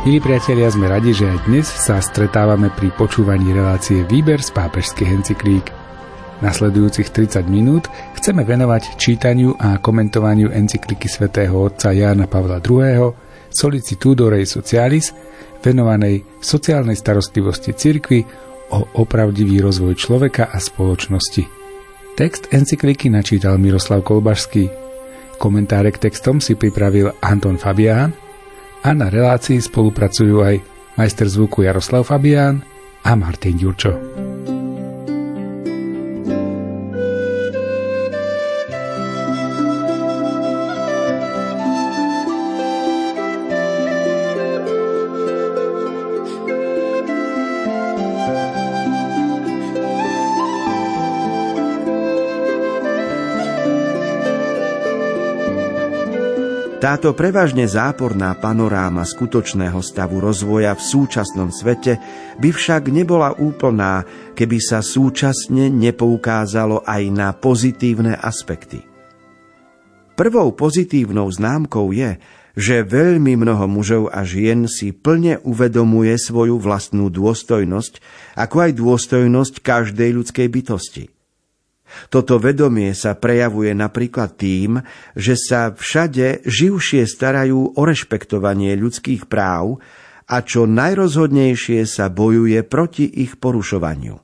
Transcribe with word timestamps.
Milí 0.00 0.16
priatelia, 0.16 0.72
sme 0.72 0.88
radi, 0.88 1.12
že 1.12 1.28
aj 1.28 1.44
dnes 1.44 1.68
sa 1.68 2.00
stretávame 2.00 2.72
pri 2.72 2.88
počúvaní 2.96 3.52
relácie 3.52 4.00
Výber 4.08 4.40
z 4.40 4.48
pápežských 4.56 5.12
encyklík. 5.12 5.68
Nasledujúcich 6.40 7.12
30 7.12 7.44
minút 7.44 7.84
chceme 8.16 8.48
venovať 8.48 8.96
čítaniu 8.96 9.52
a 9.60 9.76
komentovaniu 9.76 10.56
encykliky 10.56 11.04
svätého 11.04 11.52
otca 11.52 11.92
Jána 11.92 12.24
Pavla 12.32 12.64
II. 12.64 13.12
Solicitudo 13.52 14.32
Rei 14.32 14.48
Socialis, 14.48 15.12
venovanej 15.60 16.24
sociálnej 16.40 16.96
starostlivosti 16.96 17.76
cirkvy 17.76 18.24
o 18.72 19.04
opravdivý 19.04 19.60
rozvoj 19.60 20.00
človeka 20.00 20.48
a 20.48 20.56
spoločnosti. 20.56 21.44
Text 22.16 22.48
encykliky 22.48 23.12
načítal 23.12 23.60
Miroslav 23.60 24.00
Kolbašský. 24.00 24.64
Komentáre 25.36 25.92
k 25.92 26.08
textom 26.08 26.40
si 26.40 26.56
pripravil 26.56 27.12
Anton 27.20 27.60
Fabián 27.60 28.29
a 28.80 28.90
na 28.96 29.12
relácii 29.12 29.60
spolupracujú 29.60 30.40
aj 30.40 30.56
majster 30.96 31.28
zvuku 31.28 31.64
Jaroslav 31.68 32.08
Fabián 32.08 32.64
a 33.04 33.12
Martin 33.16 33.56
Ďurčo. 33.56 34.29
Táto 56.80 57.12
prevažne 57.12 57.68
záporná 57.68 58.32
panoráma 58.40 59.04
skutočného 59.04 59.84
stavu 59.84 60.16
rozvoja 60.16 60.72
v 60.72 60.80
súčasnom 60.80 61.52
svete 61.52 62.00
by 62.40 62.48
však 62.56 62.88
nebola 62.88 63.36
úplná, 63.36 64.08
keby 64.32 64.56
sa 64.64 64.80
súčasne 64.80 65.68
nepoukázalo 65.68 66.80
aj 66.88 67.02
na 67.12 67.36
pozitívne 67.36 68.16
aspekty. 68.16 68.80
Prvou 70.16 70.56
pozitívnou 70.56 71.28
známkou 71.28 71.92
je, 71.92 72.16
že 72.56 72.80
veľmi 72.80 73.36
mnoho 73.36 73.68
mužov 73.68 74.08
a 74.08 74.24
žien 74.24 74.64
si 74.64 74.96
plne 74.96 75.36
uvedomuje 75.44 76.16
svoju 76.16 76.56
vlastnú 76.56 77.12
dôstojnosť, 77.12 78.00
ako 78.40 78.56
aj 78.56 78.70
dôstojnosť 78.80 79.54
každej 79.60 80.16
ľudskej 80.16 80.48
bytosti– 80.48 81.04
toto 82.08 82.38
vedomie 82.38 82.94
sa 82.94 83.18
prejavuje 83.18 83.74
napríklad 83.74 84.38
tým, 84.38 84.80
že 85.18 85.34
sa 85.34 85.74
všade 85.74 86.46
živšie 86.46 87.04
starajú 87.04 87.76
o 87.76 87.82
rešpektovanie 87.82 88.74
ľudských 88.78 89.26
práv 89.26 89.82
a 90.30 90.46
čo 90.46 90.64
najrozhodnejšie 90.70 91.82
sa 91.84 92.06
bojuje 92.06 92.62
proti 92.62 93.10
ich 93.10 93.36
porušovaniu. 93.42 94.22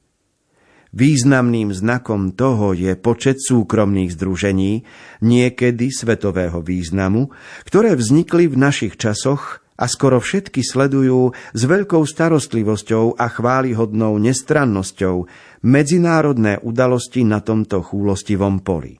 Významným 0.96 1.76
znakom 1.76 2.32
toho 2.32 2.72
je 2.72 2.96
počet 2.96 3.36
súkromných 3.42 4.16
združení, 4.16 4.88
niekedy 5.20 5.92
svetového 5.92 6.64
významu, 6.64 7.28
ktoré 7.68 7.92
vznikli 7.98 8.48
v 8.48 8.56
našich 8.56 8.96
časoch 8.96 9.65
a 9.76 9.84
skoro 9.84 10.20
všetky 10.20 10.64
sledujú 10.64 11.32
s 11.52 11.62
veľkou 11.64 12.02
starostlivosťou 12.02 13.20
a 13.20 13.26
chválihodnou 13.28 14.16
nestrannosťou 14.20 15.28
medzinárodné 15.64 16.60
udalosti 16.64 17.22
na 17.24 17.44
tomto 17.44 17.84
chúlostivom 17.84 18.64
poli. 18.64 18.96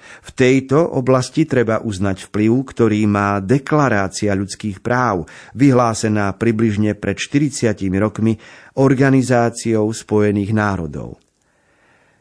V 0.00 0.30
tejto 0.34 0.80
oblasti 0.98 1.46
treba 1.46 1.78
uznať 1.84 2.28
vplyv, 2.28 2.52
ktorý 2.74 3.00
má 3.06 3.38
Deklarácia 3.38 4.34
ľudských 4.34 4.82
práv, 4.82 5.30
vyhlásená 5.54 6.34
približne 6.34 6.98
pred 6.98 7.14
40 7.14 7.78
rokmi 8.00 8.34
Organizáciou 8.80 9.86
spojených 9.92 10.50
národov. 10.50 11.29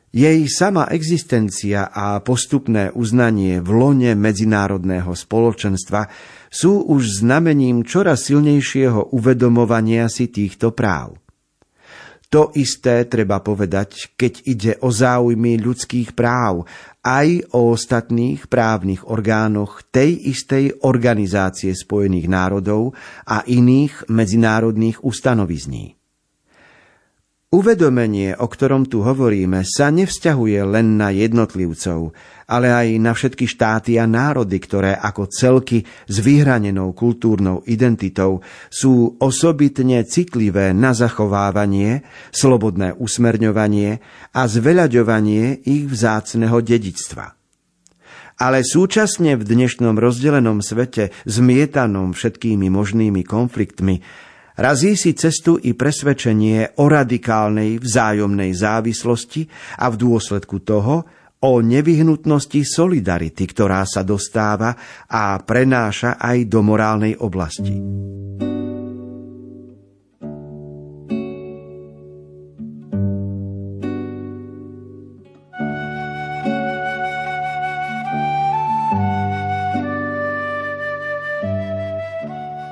Jej 0.09 0.49
sama 0.49 0.89
existencia 0.89 1.93
a 1.93 2.17
postupné 2.25 2.89
uznanie 2.89 3.61
v 3.61 3.69
lone 3.69 4.17
medzinárodného 4.17 5.13
spoločenstva 5.13 6.09
sú 6.49 6.81
už 6.89 7.21
znamením 7.21 7.85
čoraz 7.85 8.25
silnejšieho 8.25 9.13
uvedomovania 9.13 10.09
si 10.09 10.33
týchto 10.33 10.73
práv. 10.73 11.13
To 12.33 12.49
isté 12.57 13.05
treba 13.05 13.41
povedať, 13.41 14.17
keď 14.17 14.33
ide 14.49 14.73
o 14.81 14.89
záujmy 14.89 15.61
ľudských 15.61 16.17
práv, 16.17 16.65
aj 17.05 17.53
o 17.53 17.73
ostatných 17.73 18.49
právnych 18.49 19.05
orgánoch 19.05 19.85
tej 19.93 20.29
istej 20.29 20.85
Organizácie 20.89 21.73
spojených 21.77 22.25
národov 22.29 22.97
a 23.29 23.45
iných 23.45 24.09
medzinárodných 24.09 25.05
ustanovizní. 25.05 25.98
Uvedomenie, 27.49 28.37
o 28.37 28.45
ktorom 28.45 28.85
tu 28.85 29.01
hovoríme, 29.01 29.65
sa 29.65 29.89
nevzťahuje 29.89 30.69
len 30.69 31.01
na 31.01 31.09
jednotlivcov, 31.09 32.13
ale 32.45 32.69
aj 32.69 32.87
na 33.01 33.09
všetky 33.17 33.49
štáty 33.49 33.97
a 33.97 34.05
národy, 34.05 34.61
ktoré 34.61 34.93
ako 34.93 35.25
celky 35.33 35.81
s 35.81 36.21
vyhranenou 36.21 36.93
kultúrnou 36.93 37.65
identitou 37.65 38.45
sú 38.69 39.17
osobitne 39.17 40.05
citlivé 40.05 40.77
na 40.77 40.93
zachovávanie, 40.93 42.05
slobodné 42.29 42.93
usmerňovanie 42.93 43.97
a 44.29 44.45
zveľaďovanie 44.45 45.65
ich 45.65 45.89
vzácneho 45.89 46.61
dedičstva. 46.61 47.33
Ale 48.45 48.61
súčasne 48.61 49.33
v 49.33 49.43
dnešnom 49.49 49.97
rozdelenom 49.97 50.61
svete, 50.61 51.09
zmietanom 51.25 52.13
všetkými 52.13 52.69
možnými 52.69 53.25
konfliktmi, 53.25 54.28
Razí 54.59 54.99
si 54.99 55.15
cestu 55.15 55.55
i 55.55 55.71
presvedčenie 55.71 56.83
o 56.83 56.91
radikálnej 56.91 57.79
vzájomnej 57.79 58.51
závislosti 58.51 59.47
a 59.79 59.87
v 59.87 59.95
dôsledku 59.95 60.59
toho 60.67 60.95
o 61.39 61.51
nevyhnutnosti 61.63 62.67
solidarity, 62.67 63.47
ktorá 63.55 63.87
sa 63.87 64.03
dostáva 64.03 64.75
a 65.07 65.39
prenáša 65.39 66.19
aj 66.19 66.51
do 66.51 66.59
morálnej 66.59 67.15
oblasti. 67.15 67.71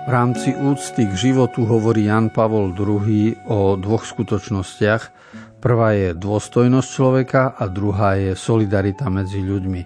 V 0.08 0.16
rámci 0.16 0.56
úcty 0.56 1.04
k 1.04 1.20
životu 1.20 1.68
hovorí 1.68 2.08
Jan 2.08 2.32
Pavol 2.32 2.72
II 2.72 3.44
o 3.52 3.76
dvoch 3.76 4.08
skutočnostiach. 4.08 5.04
Prvá 5.60 6.00
je 6.00 6.16
dôstojnosť 6.16 6.88
človeka 6.88 7.52
a 7.52 7.68
druhá 7.68 8.16
je 8.16 8.32
solidarita 8.32 9.12
medzi 9.12 9.44
ľuďmi. 9.44 9.82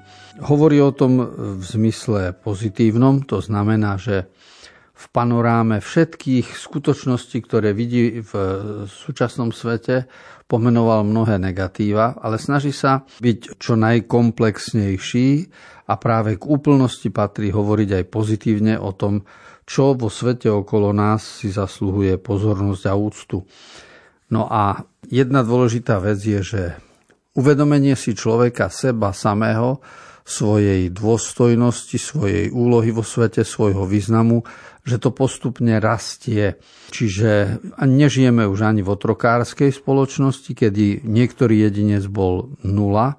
Hovorí 0.46 0.78
o 0.78 0.94
tom 0.94 1.26
v 1.58 1.64
zmysle 1.66 2.38
pozitívnom, 2.38 3.26
to 3.26 3.42
znamená, 3.42 3.98
že 3.98 4.30
v 4.94 5.06
panoráme 5.10 5.82
všetkých 5.82 6.54
skutočností, 6.54 7.42
ktoré 7.42 7.74
vidí 7.74 8.22
v 8.22 8.32
súčasnom 8.86 9.50
svete, 9.50 10.06
pomenoval 10.46 11.02
mnohé 11.02 11.42
negatíva, 11.42 12.22
ale 12.22 12.38
snaží 12.38 12.70
sa 12.70 13.10
byť 13.26 13.58
čo 13.58 13.74
najkomplexnejší 13.74 15.30
a 15.90 15.98
práve 15.98 16.38
k 16.38 16.46
úplnosti 16.46 17.10
patrí 17.10 17.50
hovoriť 17.50 17.90
aj 17.98 18.04
pozitívne 18.06 18.78
o 18.78 18.94
tom, 18.94 19.26
čo 19.72 19.96
vo 19.96 20.12
svete 20.12 20.52
okolo 20.52 20.92
nás 20.92 21.40
si 21.40 21.48
zasluhuje 21.48 22.20
pozornosť 22.20 22.84
a 22.92 22.94
úctu. 23.00 23.48
No 24.28 24.52
a 24.52 24.84
jedna 25.08 25.48
dôležitá 25.48 25.96
vec 26.04 26.20
je, 26.20 26.44
že 26.44 26.62
uvedomenie 27.40 27.96
si 27.96 28.12
človeka 28.12 28.68
seba 28.68 29.16
samého, 29.16 29.80
svojej 30.28 30.92
dôstojnosti, 30.92 31.98
svojej 31.98 32.52
úlohy 32.52 32.92
vo 32.92 33.02
svete, 33.02 33.48
svojho 33.48 33.88
významu, 33.88 34.44
že 34.84 35.00
to 35.00 35.16
postupne 35.16 35.80
rastie. 35.80 36.60
Čiže 36.92 37.64
nežijeme 37.80 38.44
už 38.44 38.68
ani 38.68 38.84
v 38.84 38.92
otrokárskej 38.92 39.72
spoločnosti, 39.72 40.52
kedy 40.52 41.08
niektorý 41.08 41.64
jedinec 41.72 42.06
bol 42.12 42.54
nula, 42.62 43.18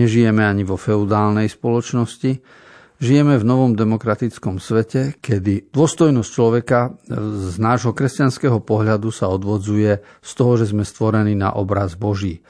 nežijeme 0.00 0.40
ani 0.40 0.64
vo 0.64 0.80
feudálnej 0.80 1.52
spoločnosti, 1.52 2.64
Žijeme 2.96 3.36
v 3.36 3.44
novom 3.44 3.76
demokratickom 3.76 4.56
svete, 4.56 5.20
kedy 5.20 5.68
dôstojnosť 5.68 6.30
človeka 6.32 6.96
z 7.44 7.56
nášho 7.60 7.92
kresťanského 7.92 8.56
pohľadu 8.64 9.12
sa 9.12 9.28
odvodzuje 9.28 10.00
z 10.00 10.30
toho, 10.32 10.52
že 10.56 10.72
sme 10.72 10.80
stvorení 10.80 11.36
na 11.36 11.52
obraz 11.52 11.92
Boží. 11.92 12.40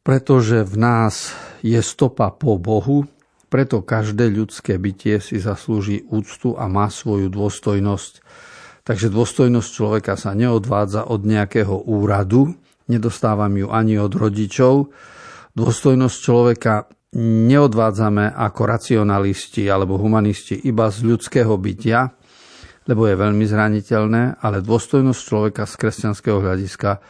Pretože 0.00 0.64
v 0.64 0.74
nás 0.80 1.36
je 1.60 1.76
stopa 1.84 2.32
po 2.32 2.56
Bohu, 2.56 3.04
preto 3.52 3.84
každé 3.84 4.32
ľudské 4.32 4.80
bytie 4.80 5.20
si 5.20 5.36
zaslúži 5.36 6.08
úctu 6.08 6.56
a 6.56 6.64
má 6.64 6.88
svoju 6.88 7.28
dôstojnosť. 7.28 8.24
Takže 8.88 9.12
dôstojnosť 9.12 9.68
človeka 9.68 10.16
sa 10.16 10.32
neodvádza 10.32 11.12
od 11.12 11.28
nejakého 11.28 11.76
úradu, 11.84 12.56
nedostávam 12.88 13.52
ju 13.52 13.68
ani 13.68 14.00
od 14.00 14.16
rodičov. 14.16 14.88
Dôstojnosť 15.52 16.16
človeka 16.24 16.88
neodvádzame 17.14 18.34
ako 18.34 18.62
racionalisti 18.66 19.70
alebo 19.70 20.00
humanisti 20.00 20.58
iba 20.66 20.90
z 20.90 21.06
ľudského 21.06 21.54
bytia, 21.54 22.10
lebo 22.86 23.06
je 23.06 23.14
veľmi 23.18 23.44
zraniteľné, 23.46 24.42
ale 24.42 24.62
dôstojnosť 24.62 25.20
človeka 25.20 25.62
z 25.66 25.74
kresťanského 25.74 26.38
hľadiska 26.38 27.02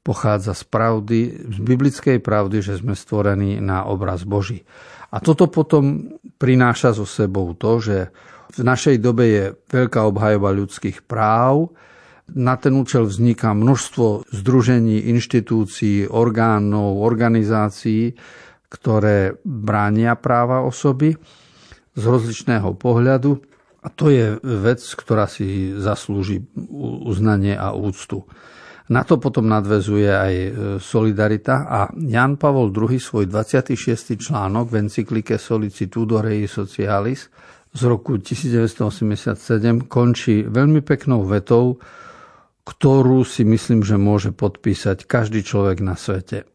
pochádza 0.00 0.56
z 0.56 0.64
pravdy, 0.66 1.20
z 1.50 1.58
biblickej 1.60 2.18
pravdy, 2.24 2.64
že 2.64 2.80
sme 2.80 2.96
stvorení 2.96 3.60
na 3.60 3.86
obraz 3.86 4.24
Boží. 4.24 4.64
A 5.10 5.18
toto 5.18 5.50
potom 5.50 6.16
prináša 6.38 6.94
so 6.94 7.04
sebou 7.04 7.52
to, 7.58 7.82
že 7.82 7.96
v 8.50 8.60
našej 8.66 8.96
dobe 8.98 9.24
je 9.26 9.44
veľká 9.70 10.02
obhajoba 10.06 10.50
ľudských 10.50 11.06
práv, 11.06 11.70
na 12.30 12.54
ten 12.54 12.78
účel 12.78 13.10
vzniká 13.10 13.50
množstvo 13.50 14.30
združení, 14.30 15.10
inštitúcií, 15.10 16.06
orgánov, 16.06 17.02
organizácií, 17.02 18.14
ktoré 18.70 19.34
bránia 19.42 20.14
práva 20.14 20.62
osoby 20.62 21.18
z 21.98 22.02
rozličného 22.06 22.78
pohľadu. 22.78 23.42
A 23.82 23.88
to 23.90 24.12
je 24.12 24.38
vec, 24.40 24.78
ktorá 24.78 25.26
si 25.26 25.74
zaslúži 25.74 26.44
uznanie 27.04 27.58
a 27.58 27.74
úctu. 27.74 28.22
Na 28.90 29.06
to 29.06 29.22
potom 29.22 29.46
nadvezuje 29.46 30.10
aj 30.10 30.34
e, 30.34 30.48
Solidarita 30.82 31.62
a 31.62 31.80
Jan 31.94 32.34
Pavol 32.34 32.74
II 32.74 32.98
svoj 32.98 33.30
26. 33.30 34.18
článok 34.18 34.66
v 34.66 34.74
encyklike 34.82 35.38
Solicitudo 35.38 36.18
Rei 36.18 36.50
Socialis 36.50 37.30
z 37.70 37.82
roku 37.86 38.18
1987 38.18 39.86
končí 39.86 40.42
veľmi 40.42 40.82
peknou 40.82 41.22
vetou, 41.22 41.78
ktorú 42.66 43.22
si 43.22 43.46
myslím, 43.46 43.86
že 43.86 43.94
môže 43.94 44.34
podpísať 44.34 45.06
každý 45.06 45.46
človek 45.46 45.78
na 45.86 45.94
svete. 45.94 46.50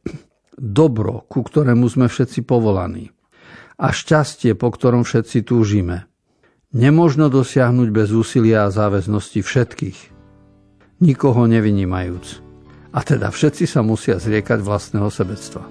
Dobro, 0.56 1.28
ku 1.28 1.44
ktorému 1.44 1.86
sme 1.92 2.07
všetci 2.07 2.48
povolaní 2.48 3.12
a 3.75 3.92
šťastie, 3.92 4.56
po 4.56 4.72
ktorom 4.72 5.04
všetci 5.04 5.44
túžime, 5.44 6.07
nemožno 6.72 7.28
dosiahnuť 7.28 7.90
bez 7.92 8.10
úsilia 8.16 8.68
a 8.68 8.74
záväznosti 8.74 9.44
všetkých– 9.44 10.00
nikoho 11.00 11.44
nevynímajúc. 11.48 12.42
A 12.96 13.04
teda 13.04 13.28
všetci 13.28 13.68
sa 13.68 13.84
musia 13.84 14.16
zriekať 14.16 14.63
vlastného 14.63 15.12
sebectva. 15.12 15.68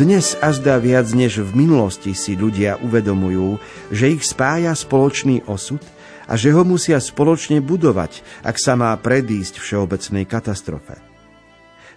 Dnes 0.00 0.32
azda 0.40 0.80
viac 0.80 1.12
než 1.12 1.44
v 1.44 1.52
minulosti 1.52 2.16
si 2.16 2.32
ľudia 2.32 2.80
uvedomujú, 2.80 3.60
že 3.92 4.16
ich 4.16 4.24
spája 4.24 4.72
spoločný 4.72 5.44
osud 5.44 5.84
a 6.24 6.40
že 6.40 6.56
ho 6.56 6.64
musia 6.64 6.96
spoločne 6.96 7.60
budovať, 7.60 8.24
ak 8.40 8.56
sa 8.56 8.80
má 8.80 8.96
predísť 8.96 9.60
všeobecnej 9.60 10.24
katastrofe. 10.24 10.96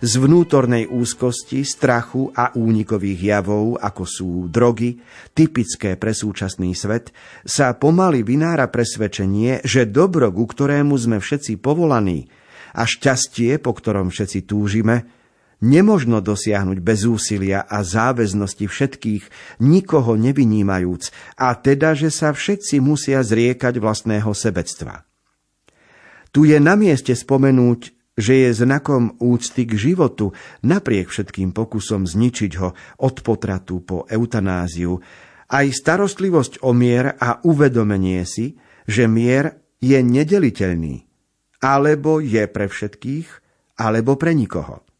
Z 0.04 0.20
vnútornej 0.20 0.92
úzkosti, 0.92 1.64
strachu 1.64 2.28
a 2.36 2.52
únikových 2.60 3.40
javov, 3.40 3.80
ako 3.80 4.04
sú 4.04 4.30
drogy, 4.52 5.00
typické 5.32 5.96
pre 5.96 6.12
súčasný 6.12 6.76
svet, 6.76 7.16
sa 7.48 7.72
pomaly 7.72 8.20
vynára 8.28 8.68
presvedčenie, 8.68 9.64
že 9.64 9.88
dobro, 9.88 10.28
ku 10.28 10.44
ktorému 10.44 10.92
sme 11.00 11.24
všetci 11.24 11.56
povolaní, 11.56 12.28
a 12.76 12.84
šťastie, 12.84 13.64
po 13.64 13.72
ktorom 13.72 14.12
všetci 14.12 14.44
túžime, 14.44 15.23
nemožno 15.64 16.20
dosiahnuť 16.20 16.84
bez 16.84 17.08
úsilia 17.08 17.64
a 17.64 17.80
záväznosti 17.82 18.68
všetkých, 18.68 19.24
nikoho 19.64 20.20
nevynímajúc, 20.20 21.16
a 21.40 21.56
teda, 21.56 21.96
že 21.96 22.12
sa 22.12 22.36
všetci 22.36 22.84
musia 22.84 23.24
zriekať 23.24 23.80
vlastného 23.80 24.30
sebectva. 24.36 25.08
Tu 26.36 26.52
je 26.52 26.60
na 26.60 26.76
mieste 26.76 27.16
spomenúť, 27.16 27.96
že 28.14 28.46
je 28.46 28.50
znakom 28.54 29.18
úcty 29.18 29.66
k 29.66 29.74
životu 29.74 30.38
napriek 30.62 31.10
všetkým 31.10 31.50
pokusom 31.50 32.06
zničiť 32.06 32.52
ho 32.62 32.78
od 33.02 33.16
potratu 33.26 33.82
po 33.82 34.06
eutanáziu, 34.06 35.02
aj 35.50 35.66
starostlivosť 35.74 36.62
o 36.66 36.74
mier 36.74 37.18
a 37.18 37.42
uvedomenie 37.46 38.22
si, 38.26 38.58
že 38.86 39.10
mier 39.10 39.62
je 39.82 39.98
nedeliteľný, 40.02 41.06
alebo 41.62 42.22
je 42.22 42.44
pre 42.50 42.70
všetkých, 42.70 43.28
alebo 43.82 44.18
pre 44.18 44.38
nikoho. 44.38 44.93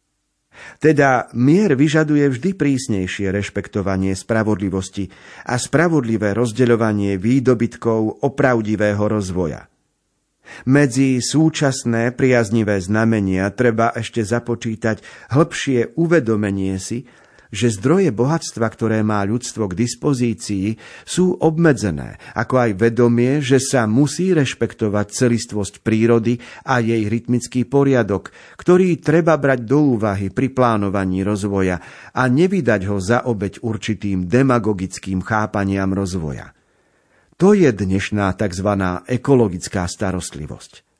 Teda 0.78 1.28
mier 1.34 1.74
vyžaduje 1.74 2.30
vždy 2.30 2.50
prísnejšie 2.54 3.30
rešpektovanie 3.30 4.14
spravodlivosti 4.14 5.10
a 5.48 5.58
spravodlivé 5.58 6.32
rozdeľovanie 6.32 7.18
výdobytkov 7.18 8.22
opravdivého 8.22 9.04
rozvoja. 9.04 9.66
Medzi 10.68 11.24
súčasné 11.24 12.12
priaznivé 12.12 12.76
znamenia 12.78 13.48
treba 13.50 13.90
ešte 13.96 14.20
započítať 14.20 15.00
hĺbšie 15.32 15.96
uvedomenie 15.96 16.76
si, 16.76 17.08
že 17.54 17.70
zdroje 17.70 18.10
bohatstva, 18.10 18.66
ktoré 18.66 19.06
má 19.06 19.22
ľudstvo 19.22 19.70
k 19.70 19.78
dispozícii, 19.78 20.74
sú 21.06 21.38
obmedzené, 21.38 22.18
ako 22.34 22.54
aj 22.58 22.70
vedomie, 22.74 23.38
že 23.38 23.62
sa 23.62 23.86
musí 23.86 24.34
rešpektovať 24.34 25.06
celistvosť 25.14 25.86
prírody 25.86 26.42
a 26.66 26.82
jej 26.82 27.06
rytmický 27.06 27.64
poriadok, 27.64 28.34
ktorý 28.58 28.98
treba 28.98 29.38
brať 29.38 29.62
do 29.62 29.94
úvahy 29.94 30.34
pri 30.34 30.50
plánovaní 30.50 31.22
rozvoja 31.22 31.78
a 32.10 32.22
nevydať 32.26 32.80
ho 32.90 32.98
za 32.98 33.30
obeď 33.30 33.62
určitým 33.62 34.26
demagogickým 34.26 35.22
chápaniam 35.22 35.94
rozvoja. 35.94 36.50
To 37.38 37.54
je 37.54 37.70
dnešná 37.70 38.34
tzv. 38.34 38.70
ekologická 39.06 39.86
starostlivosť. 39.86 40.93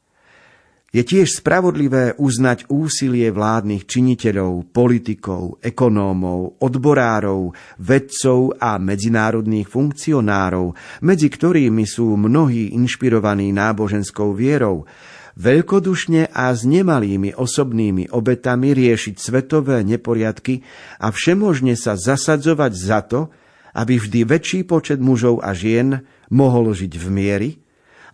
Je 0.94 1.02
tiež 1.02 1.42
spravodlivé 1.42 2.14
uznať 2.14 2.70
úsilie 2.70 3.26
vládnych 3.34 3.82
činiteľov, 3.82 4.70
politikov, 4.70 5.58
ekonómov, 5.58 6.62
odborárov, 6.62 7.50
vedcov 7.82 8.54
a 8.62 8.78
medzinárodných 8.78 9.66
funkcionárov, 9.66 10.70
medzi 11.02 11.26
ktorými 11.26 11.82
sú 11.82 12.14
mnohí 12.14 12.78
inšpirovaní 12.78 13.50
náboženskou 13.50 14.38
vierou, 14.38 14.86
veľkodušne 15.34 16.30
a 16.30 16.54
s 16.54 16.62
nemalými 16.62 17.34
osobnými 17.34 18.14
obetami 18.14 18.70
riešiť 18.70 19.18
svetové 19.18 19.82
neporiadky 19.82 20.62
a 21.02 21.10
všemožne 21.10 21.74
sa 21.74 21.98
zasadzovať 21.98 22.72
za 22.78 23.02
to, 23.02 23.34
aby 23.74 23.98
vždy 23.98 24.30
väčší 24.30 24.62
počet 24.62 25.02
mužov 25.02 25.42
a 25.42 25.50
žien 25.58 26.06
mohol 26.30 26.70
žiť 26.70 26.92
v 26.94 27.06
miery, 27.10 27.50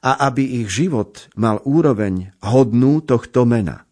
a 0.00 0.28
aby 0.28 0.64
ich 0.64 0.68
život 0.72 1.28
mal 1.36 1.60
úroveň 1.64 2.32
hodnú 2.44 3.04
tohto 3.04 3.44
mena. 3.44 3.84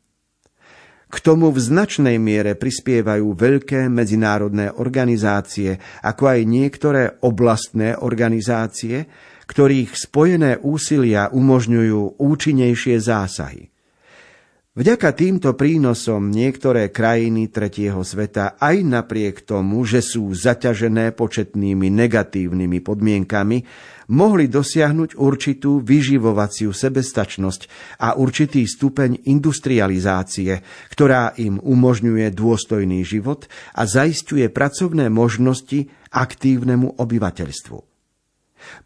K 1.08 1.16
tomu 1.24 1.48
v 1.48 1.56
značnej 1.56 2.20
miere 2.20 2.52
prispievajú 2.52 3.32
veľké 3.32 3.88
medzinárodné 3.88 4.68
organizácie, 4.76 5.80
ako 6.04 6.22
aj 6.28 6.40
niektoré 6.44 7.02
oblastné 7.24 7.96
organizácie, 7.96 9.08
ktorých 9.48 9.96
spojené 9.96 10.60
úsilia 10.60 11.32
umožňujú 11.32 12.20
účinnejšie 12.20 13.00
zásahy. 13.00 13.72
Vďaka 14.78 15.10
týmto 15.10 15.58
prínosom 15.58 16.30
niektoré 16.30 16.94
krajiny 16.94 17.50
tretieho 17.50 18.04
sveta 18.06 18.60
aj 18.62 18.76
napriek 18.86 19.42
tomu, 19.42 19.82
že 19.82 20.04
sú 20.04 20.30
zaťažené 20.30 21.18
početnými 21.18 21.90
negatívnymi 21.90 22.78
podmienkami, 22.84 23.58
mohli 24.08 24.48
dosiahnuť 24.48 25.16
určitú 25.20 25.84
vyživovaciu 25.84 26.72
sebestačnosť 26.72 27.60
a 28.00 28.16
určitý 28.16 28.64
stupeň 28.64 29.28
industrializácie, 29.28 30.60
ktorá 30.92 31.36
im 31.36 31.60
umožňuje 31.60 32.32
dôstojný 32.32 33.04
život 33.04 33.48
a 33.76 33.84
zaistuje 33.84 34.48
pracovné 34.48 35.12
možnosti 35.12 35.88
aktívnemu 36.12 36.96
obyvateľstvu. 36.96 37.78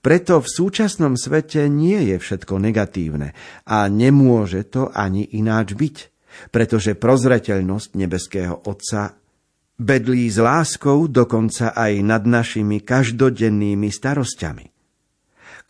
Preto 0.04 0.44
v 0.44 0.48
súčasnom 0.48 1.16
svete 1.16 1.64
nie 1.66 2.12
je 2.12 2.16
všetko 2.20 2.60
negatívne 2.60 3.32
a 3.64 3.88
nemôže 3.88 4.68
to 4.68 4.92
ani 4.92 5.24
ináč 5.32 5.72
byť, 5.72 5.96
pretože 6.52 6.98
prozreteľnosť 6.98 7.90
nebeského 7.96 8.68
Otca 8.68 9.16
bedlí 9.80 10.28
s 10.28 10.38
láskou 10.38 11.08
dokonca 11.08 11.72
aj 11.72 11.92
nad 12.04 12.22
našimi 12.28 12.84
každodennými 12.84 13.88
starosťami. 13.88 14.71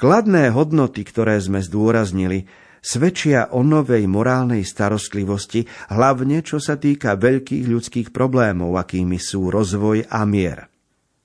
Kladné 0.03 0.51
hodnoty, 0.51 1.07
ktoré 1.07 1.39
sme 1.39 1.63
zdôraznili, 1.63 2.51
svedčia 2.83 3.55
o 3.55 3.63
novej 3.63 4.11
morálnej 4.11 4.67
starostlivosti, 4.67 5.63
hlavne 5.95 6.43
čo 6.43 6.59
sa 6.59 6.75
týka 6.75 7.15
veľkých 7.15 7.71
ľudských 7.71 8.09
problémov, 8.11 8.75
akými 8.75 9.23
sú 9.23 9.47
rozvoj 9.55 10.11
a 10.11 10.27
mier. 10.27 10.67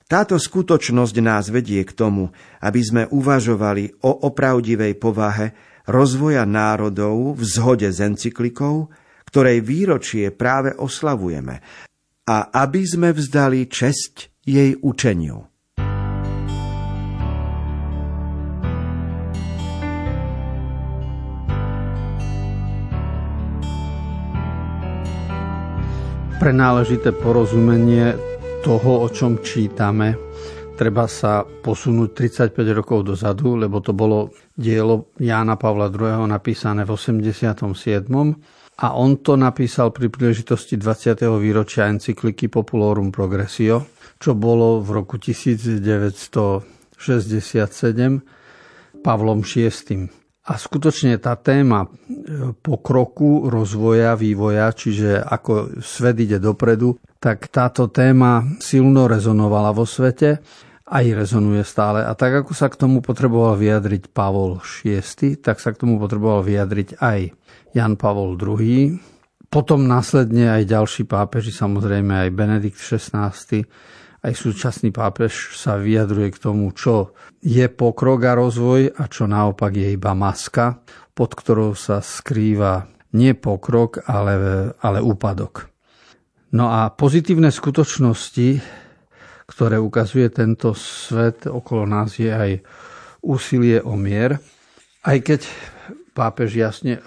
Táto 0.06 0.38
skutočnosť 0.38 1.16
nás 1.18 1.50
vedie 1.50 1.82
k 1.82 1.90
tomu, 1.90 2.30
aby 2.62 2.78
sme 2.78 3.02
uvažovali 3.10 3.98
o 4.06 4.30
opravdivej 4.30 4.94
povahe 4.94 5.58
rozvoja 5.90 6.46
národov 6.46 7.34
v 7.34 7.42
zhode 7.50 7.90
s 7.90 7.98
encyklikou, 7.98 8.94
ktorej 9.26 9.58
výročie 9.58 10.30
práve 10.30 10.70
oslavujeme, 10.78 11.66
a 12.30 12.36
aby 12.62 12.86
sme 12.86 13.10
vzdali 13.10 13.66
česť 13.66 14.46
jej 14.46 14.78
učeniu. 14.78 15.57
Pre 26.38 26.54
náležité 26.54 27.10
porozumenie 27.10 28.14
toho, 28.62 29.02
o 29.02 29.10
čom 29.10 29.42
čítame, 29.42 30.14
treba 30.78 31.10
sa 31.10 31.42
posunúť 31.42 32.14
35 32.54 32.78
rokov 32.78 33.10
dozadu, 33.10 33.58
lebo 33.58 33.82
to 33.82 33.90
bolo 33.90 34.30
dielo 34.54 35.10
Jána 35.18 35.58
Pavla 35.58 35.90
II. 35.90 36.30
napísané 36.30 36.86
v 36.86 36.94
87. 36.94 37.58
A 38.78 38.86
on 38.94 39.18
to 39.18 39.34
napísal 39.34 39.90
pri 39.90 40.06
príležitosti 40.06 40.78
20. 40.78 41.26
výročia 41.42 41.90
encykliky 41.90 42.46
Populorum 42.46 43.10
Progressio, 43.10 43.90
čo 44.22 44.38
bolo 44.38 44.78
v 44.78 44.94
roku 44.94 45.18
1967 45.18 46.62
Pavlom 49.02 49.42
VI. 49.42 50.06
A 50.48 50.56
skutočne 50.56 51.20
tá 51.20 51.36
téma 51.36 51.84
e, 51.84 51.88
pokroku, 52.56 53.52
rozvoja, 53.52 54.16
vývoja, 54.16 54.72
čiže 54.72 55.20
ako 55.20 55.76
svet 55.84 56.16
ide 56.24 56.40
dopredu, 56.40 56.96
tak 57.20 57.52
táto 57.52 57.92
téma 57.92 58.56
silno 58.56 59.04
rezonovala 59.04 59.76
vo 59.76 59.84
svete 59.84 60.40
aj 60.88 61.04
rezonuje 61.12 61.60
stále. 61.68 62.00
A 62.00 62.16
tak 62.16 62.44
ako 62.44 62.56
sa 62.56 62.72
k 62.72 62.80
tomu 62.80 63.04
potreboval 63.04 63.60
vyjadriť 63.60 64.08
Pavol 64.08 64.64
VI, 64.64 65.36
tak 65.36 65.60
sa 65.60 65.76
k 65.76 65.84
tomu 65.84 66.00
potreboval 66.00 66.40
vyjadriť 66.40 66.96
aj 66.96 67.18
Jan 67.76 67.94
Pavol 68.00 68.40
II. 68.40 68.96
Potom 69.48 69.84
následne 69.84 70.48
aj 70.48 70.68
ďalší 70.68 71.04
pápeži, 71.04 71.52
samozrejme 71.52 72.28
aj 72.28 72.36
Benedikt 72.36 72.80
XVI 72.80 73.32
aj 74.22 74.32
súčasný 74.34 74.90
pápež 74.90 75.54
sa 75.54 75.78
vyjadruje 75.78 76.34
k 76.34 76.42
tomu, 76.42 76.74
čo 76.74 77.14
je 77.38 77.66
pokrok 77.70 78.26
a 78.26 78.32
rozvoj 78.34 78.98
a 78.98 79.06
čo 79.06 79.30
naopak 79.30 79.72
je 79.78 79.94
iba 79.94 80.12
maska, 80.14 80.82
pod 81.14 81.38
ktorou 81.38 81.78
sa 81.78 82.02
skrýva 82.02 82.90
nie 83.14 83.32
pokrok, 83.32 84.04
ale, 84.04 84.34
ale 84.82 84.98
úpadok. 85.00 85.70
No 86.52 86.72
a 86.72 86.90
pozitívne 86.92 87.52
skutočnosti, 87.52 88.48
ktoré 89.48 89.76
ukazuje 89.80 90.28
tento 90.28 90.76
svet 90.76 91.48
okolo 91.48 91.88
nás, 91.88 92.16
je 92.20 92.32
aj 92.32 92.52
úsilie 93.24 93.80
o 93.80 93.96
mier, 93.96 94.40
aj 95.04 95.18
keď 95.24 95.40
pápež 96.12 96.58
jasne 96.58 97.00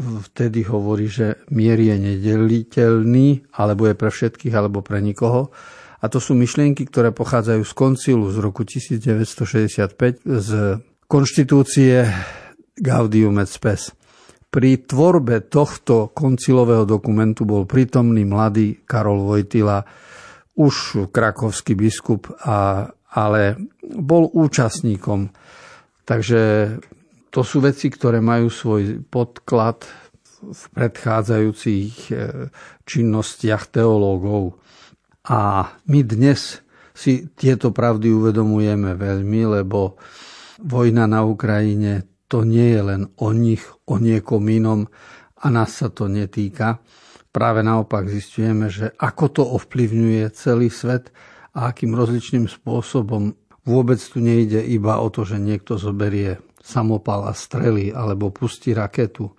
vtedy 0.00 0.64
hovorí, 0.64 1.08
že 1.10 1.44
mier 1.52 1.76
je 1.76 1.96
nedeliteľný, 2.00 3.52
alebo 3.52 3.92
je 3.92 3.94
pre 3.96 4.08
všetkých, 4.08 4.54
alebo 4.56 4.80
pre 4.80 5.04
nikoho, 5.04 5.52
a 6.02 6.10
to 6.10 6.18
sú 6.18 6.34
myšlienky, 6.34 6.82
ktoré 6.90 7.14
pochádzajú 7.14 7.62
z 7.62 7.72
koncilu 7.78 8.26
z 8.34 8.36
roku 8.42 8.66
1965 8.66 10.26
z 10.26 10.50
konštitúcie 11.06 12.10
Gaudium 12.74 13.38
et 13.38 13.46
Spes. 13.46 13.94
Pri 14.52 14.84
tvorbe 14.84 15.46
tohto 15.46 16.10
koncilového 16.12 16.84
dokumentu 16.84 17.46
bol 17.46 17.64
prítomný 17.64 18.26
mladý 18.26 18.82
Karol 18.84 19.24
Vojtila, 19.24 19.80
už 20.58 21.08
krakovský 21.08 21.72
biskup, 21.72 22.28
a, 22.44 22.84
ale 23.16 23.56
bol 23.80 24.28
účastníkom. 24.28 25.32
Takže 26.04 26.40
to 27.32 27.40
sú 27.40 27.64
veci, 27.64 27.88
ktoré 27.88 28.20
majú 28.20 28.52
svoj 28.52 29.00
podklad 29.08 29.88
v 30.42 30.62
predchádzajúcich 30.74 31.94
eh, 32.12 32.50
činnostiach 32.84 33.72
teológov. 33.72 34.60
A 35.22 35.70
my 35.86 36.00
dnes 36.02 36.58
si 36.92 37.30
tieto 37.38 37.70
pravdy 37.70 38.10
uvedomujeme 38.10 38.98
veľmi, 38.98 39.62
lebo 39.62 39.94
vojna 40.62 41.06
na 41.06 41.22
Ukrajine 41.22 42.26
to 42.26 42.42
nie 42.42 42.74
je 42.74 42.80
len 42.82 43.02
o 43.20 43.30
nich, 43.30 43.62
o 43.86 44.00
niekom 44.00 44.42
inom 44.48 44.88
a 45.38 45.46
nás 45.52 45.78
sa 45.78 45.92
to 45.92 46.08
netýka. 46.08 46.80
Práve 47.32 47.64
naopak 47.64 48.08
zistujeme, 48.08 48.68
že 48.68 48.92
ako 48.98 49.24
to 49.32 49.42
ovplyvňuje 49.56 50.26
celý 50.36 50.68
svet 50.68 51.14
a 51.56 51.72
akým 51.72 51.92
rozličným 51.96 52.48
spôsobom 52.48 53.32
vôbec 53.62 54.00
tu 54.02 54.18
nejde 54.18 54.58
iba 54.64 54.98
o 54.98 55.08
to, 55.08 55.22
že 55.22 55.38
niekto 55.38 55.78
zoberie 55.78 56.40
samopal 56.60 57.30
a 57.30 57.32
strely 57.32 57.94
alebo 57.94 58.34
pustí 58.34 58.74
raketu. 58.74 59.32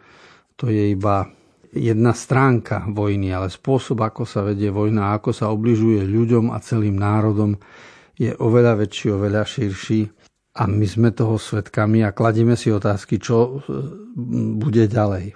To 0.58 0.66
je 0.70 0.96
iba 0.96 1.28
jedna 1.74 2.14
stránka 2.14 2.86
vojny, 2.88 3.34
ale 3.34 3.50
spôsob, 3.50 4.00
ako 4.06 4.24
sa 4.30 4.46
vedie 4.46 4.70
vojna 4.70 5.18
ako 5.18 5.34
sa 5.34 5.50
obližuje 5.50 6.06
ľuďom 6.06 6.54
a 6.54 6.62
celým 6.62 6.96
národom, 6.96 7.58
je 8.14 8.30
oveľa 8.38 8.86
väčší, 8.86 9.10
oveľa 9.10 9.44
širší. 9.44 10.02
A 10.54 10.70
my 10.70 10.86
sme 10.86 11.10
toho 11.10 11.42
svetkami 11.42 12.06
a 12.06 12.14
kladieme 12.14 12.54
si 12.54 12.70
otázky, 12.70 13.18
čo 13.18 13.38
e, 13.42 13.74
bude 14.54 14.86
ďalej. 14.86 15.34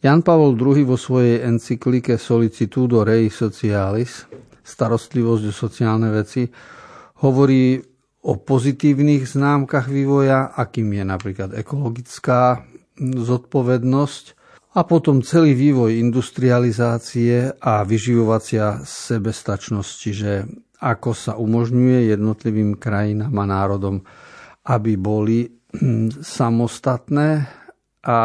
Jan 0.00 0.24
Pavol 0.24 0.56
II 0.56 0.88
vo 0.88 0.96
svojej 0.96 1.44
encyklike 1.44 2.16
Solicitudo 2.16 3.04
Rei 3.04 3.28
Socialis, 3.28 4.24
starostlivosť 4.64 5.44
o 5.48 5.52
sociálne 5.52 6.08
veci, 6.08 6.48
hovorí 7.20 7.76
o 8.24 8.40
pozitívnych 8.40 9.28
známkach 9.28 9.88
vývoja, 9.88 10.56
akým 10.56 10.96
je 10.96 11.04
napríklad 11.04 11.50
ekologická 11.52 12.64
zodpovednosť, 13.00 14.33
a 14.74 14.80
potom 14.82 15.22
celý 15.22 15.54
vývoj 15.54 16.02
industrializácie 16.02 17.62
a 17.62 17.86
vyživovacia 17.86 18.82
sebestačnosť, 18.82 19.92
čiže 19.94 20.30
ako 20.82 21.10
sa 21.14 21.32
umožňuje 21.38 22.10
jednotlivým 22.10 22.76
krajinám 22.76 23.32
a 23.38 23.44
národom, 23.46 24.02
aby 24.66 24.98
boli 24.98 25.46
hm, 25.46 26.18
samostatné 26.18 27.46
a 28.04 28.18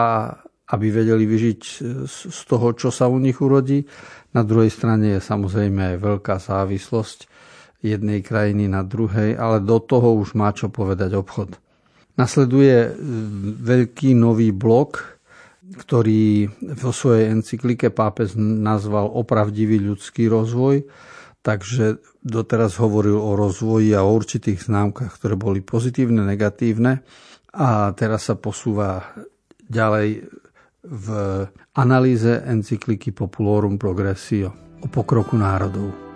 aby 0.69 0.87
vedeli 0.89 1.25
vyžiť 1.25 1.61
z 2.05 2.39
toho, 2.45 2.77
čo 2.77 2.93
sa 2.93 3.09
u 3.09 3.17
nich 3.17 3.41
urodí. 3.41 3.85
Na 4.37 4.45
druhej 4.45 4.69
strane 4.69 5.17
je 5.17 5.21
samozrejme 5.21 5.95
aj 5.95 5.97
veľká 5.97 6.35
závislosť 6.37 7.25
jednej 7.81 8.21
krajiny 8.21 8.69
na 8.69 8.85
druhej, 8.85 9.33
ale 9.33 9.65
do 9.65 9.81
toho 9.81 10.17
už 10.19 10.37
má 10.37 10.53
čo 10.53 10.69
povedať 10.69 11.15
obchod. 11.15 11.57
Nasleduje 12.19 12.91
veľký 13.63 14.13
nový 14.13 14.51
blok, 14.51 15.18
ktorý 15.77 16.49
vo 16.77 16.91
svojej 16.93 17.29
encyklike 17.29 17.93
pápež 17.93 18.33
nazval 18.39 19.09
opravdivý 19.13 19.77
ľudský 19.77 20.25
rozvoj, 20.25 20.87
takže 21.45 22.01
doteraz 22.25 22.81
hovoril 22.81 23.15
o 23.15 23.37
rozvoji 23.37 23.93
a 23.93 24.01
o 24.01 24.13
určitých 24.13 24.65
známkach, 24.65 25.13
ktoré 25.21 25.37
boli 25.37 25.61
pozitívne, 25.61 26.25
negatívne 26.25 27.05
a 27.53 27.93
teraz 27.93 28.29
sa 28.29 28.35
posúva 28.37 29.13
ďalej 29.69 30.25
v 30.89 31.07
analýze 31.75 32.29
encykliky 32.29 33.13
Populorum 33.13 33.77
Progressio 33.77 34.79
o 34.79 34.87
pokroku 34.87 35.35
národov. 35.35 36.08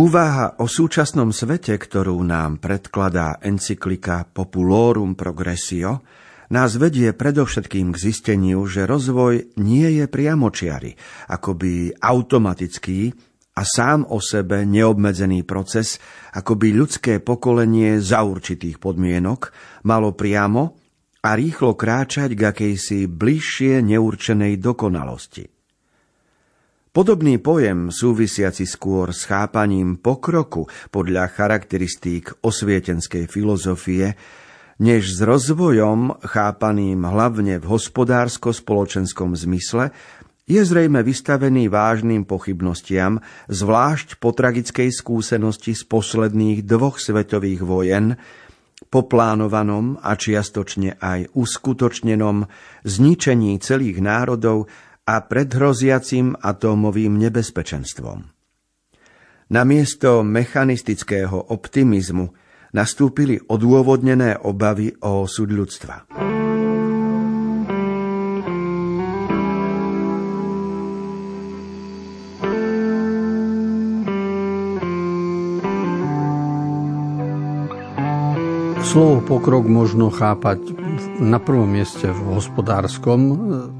Úvaha 0.00 0.56
o 0.56 0.64
súčasnom 0.64 1.28
svete, 1.28 1.76
ktorú 1.76 2.24
nám 2.24 2.56
predkladá 2.56 3.36
encyklika 3.44 4.24
Populorum 4.24 5.12
Progressio, 5.12 6.00
nás 6.48 6.80
vedie 6.80 7.12
predovšetkým 7.12 7.92
k 7.92 8.00
zisteniu, 8.08 8.64
že 8.64 8.88
rozvoj 8.88 9.60
nie 9.60 10.00
je 10.00 10.08
priamočiary, 10.08 10.96
akoby 11.28 12.00
automatický 12.00 13.12
a 13.52 13.60
sám 13.60 14.08
o 14.08 14.24
sebe 14.24 14.64
neobmedzený 14.64 15.44
proces, 15.44 16.00
akoby 16.32 16.72
ľudské 16.72 17.20
pokolenie 17.20 18.00
za 18.00 18.24
určitých 18.24 18.80
podmienok 18.80 19.52
malo 19.84 20.16
priamo 20.16 20.80
a 21.20 21.36
rýchlo 21.36 21.76
kráčať 21.76 22.32
k 22.32 22.48
akejsi 22.48 23.04
bližšie 23.04 23.84
neurčenej 23.84 24.56
dokonalosti. 24.64 25.59
Podobný 26.90 27.38
pojem, 27.38 27.94
súvisiaci 27.94 28.66
skôr 28.66 29.14
s 29.14 29.22
chápaním 29.30 30.02
pokroku 30.02 30.66
podľa 30.90 31.30
charakteristík 31.30 32.42
osvietenskej 32.42 33.30
filozofie, 33.30 34.18
než 34.82 35.14
s 35.14 35.22
rozvojom 35.22 36.18
chápaným 36.18 37.06
hlavne 37.06 37.62
v 37.62 37.70
hospodársko-spoločenskom 37.70 39.38
zmysle, 39.38 39.94
je 40.50 40.58
zrejme 40.66 41.06
vystavený 41.06 41.70
vážnym 41.70 42.26
pochybnostiam, 42.26 43.22
zvlášť 43.46 44.18
po 44.18 44.34
tragickej 44.34 44.90
skúsenosti 44.90 45.78
z 45.78 45.86
posledných 45.86 46.66
dvoch 46.66 46.98
svetových 46.98 47.62
vojen, 47.62 48.18
po 48.90 49.06
plánovanom 49.06 49.94
a 50.02 50.18
čiastočne 50.18 50.98
aj 50.98 51.38
uskutočnenom 51.38 52.50
zničení 52.82 53.62
celých 53.62 54.02
národov 54.02 54.66
a 55.06 55.14
pred 55.24 55.48
hroziacim 55.52 56.36
atómovým 56.38 57.16
nebezpečenstvom. 57.18 58.28
Namiesto 59.50 60.22
mechanistického 60.22 61.50
optimizmu 61.50 62.30
nastúpili 62.70 63.42
odôvodnené 63.50 64.38
obavy 64.38 64.94
o 65.02 65.26
súd 65.26 65.50
ľudstva. 65.50 66.06
Slovo 78.90 79.22
pokrok 79.22 79.70
možno 79.70 80.10
chápať 80.10 80.74
na 81.22 81.38
prvom 81.38 81.70
mieste 81.70 82.10
v 82.10 82.34
hospodárskom 82.34 83.20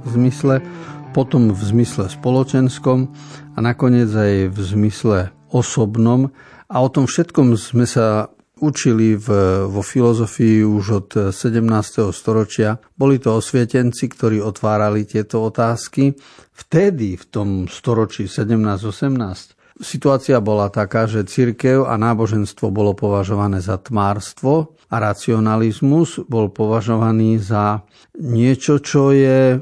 zmysle, 0.07 0.63
potom 1.11 1.51
v 1.51 1.63
zmysle 1.63 2.07
spoločenskom 2.07 3.11
a 3.55 3.59
nakoniec 3.59 4.11
aj 4.11 4.55
v 4.55 4.59
zmysle 4.59 5.19
osobnom. 5.51 6.31
A 6.71 6.77
o 6.79 6.89
tom 6.89 7.11
všetkom 7.11 7.59
sme 7.59 7.83
sa 7.83 8.31
učili 8.61 9.17
v, 9.17 9.29
vo 9.67 9.83
filozofii 9.83 10.63
už 10.63 10.85
od 10.93 11.09
17. 11.35 12.15
storočia. 12.15 12.79
Boli 12.95 13.19
to 13.19 13.41
osvietenci, 13.41 14.07
ktorí 14.07 14.39
otvárali 14.39 15.09
tieto 15.09 15.43
otázky. 15.49 16.15
Vtedy, 16.55 17.17
v 17.19 17.25
tom 17.27 17.49
storočí 17.67 18.29
17-18, 18.29 19.81
situácia 19.81 20.39
bola 20.39 20.69
taká, 20.69 21.09
že 21.09 21.25
cirkev 21.25 21.89
a 21.89 21.97
náboženstvo 21.97 22.69
bolo 22.69 22.93
považované 22.93 23.65
za 23.65 23.81
tmárstvo 23.81 24.77
a 24.93 24.97
racionalizmus 25.01 26.23
bol 26.29 26.53
považovaný 26.53 27.41
za 27.41 27.81
niečo, 28.21 28.79
čo 28.79 29.11
je 29.17 29.57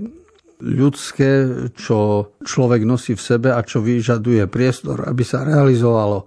ľudské, 0.62 1.46
čo 1.74 2.30
človek 2.42 2.82
nosí 2.82 3.14
v 3.14 3.22
sebe 3.22 3.48
a 3.54 3.62
čo 3.62 3.82
vyžaduje 3.82 4.46
priestor, 4.50 5.06
aby 5.06 5.22
sa 5.22 5.46
realizovalo. 5.46 6.26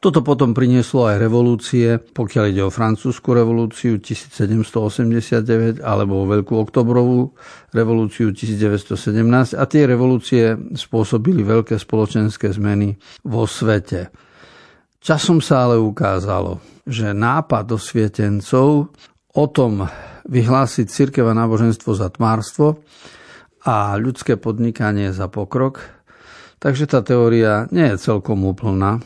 Toto 0.00 0.24
potom 0.24 0.56
prinieslo 0.56 1.12
aj 1.12 1.20
revolúcie, 1.20 2.00
pokiaľ 2.00 2.44
ide 2.48 2.64
o 2.64 2.72
francúzsku 2.72 3.36
revolúciu 3.36 4.00
1789 4.00 5.84
alebo 5.84 6.24
o 6.24 6.28
Veľkú 6.30 6.56
oktobrovú 6.56 7.36
revolúciu 7.76 8.32
1917 8.32 9.60
a 9.60 9.64
tie 9.68 9.84
revolúcie 9.84 10.56
spôsobili 10.72 11.44
veľké 11.44 11.76
spoločenské 11.76 12.48
zmeny 12.48 12.96
vo 13.28 13.44
svete. 13.44 14.08
Časom 15.04 15.44
sa 15.44 15.68
ale 15.68 15.76
ukázalo, 15.76 16.64
že 16.88 17.12
nápad 17.12 17.68
osvietencov 17.68 18.88
o 19.36 19.44
tom 19.52 19.84
vyhlásiť 20.32 20.86
církev 20.88 21.28
a 21.28 21.36
náboženstvo 21.36 21.92
za 21.92 22.08
tmárstvo 22.08 22.80
a 23.64 23.96
ľudské 24.00 24.40
podnikanie 24.40 25.12
za 25.12 25.28
pokrok, 25.28 25.84
takže 26.60 26.88
tá 26.88 27.04
teória 27.04 27.68
nie 27.72 27.92
je 27.92 28.00
celkom 28.00 28.44
úplná 28.44 29.04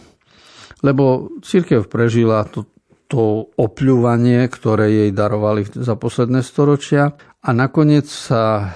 lebo 0.85 1.33
církev 1.41 1.89
prežila 1.89 2.45
to, 2.45 2.69
to 3.09 3.49
opľúvanie, 3.57 4.45
ktoré 4.53 4.93
jej 4.93 5.11
darovali 5.17 5.65
za 5.65 5.97
posledné 5.97 6.45
storočia 6.45 7.17
a 7.41 7.51
nakoniec 7.57 8.05
sa 8.05 8.45
e, 8.61 8.67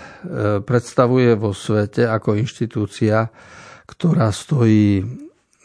predstavuje 0.65 1.37
vo 1.37 1.53
svete 1.53 2.09
ako 2.09 2.41
inštitúcia, 2.41 3.29
ktorá 3.85 4.33
stojí 4.33 5.05